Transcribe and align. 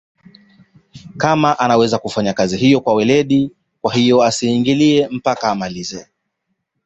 kuwa 1.21 1.59
anaweza 1.59 1.97
kufanya 1.99 2.33
kazi 2.33 2.57
hiyo 2.57 2.79
kwa 2.81 2.93
weredi 2.93 3.51
kwahiyo 3.81 4.23
asiingilie 4.23 5.07
mpaka 5.11 5.51
amalize 5.51 6.07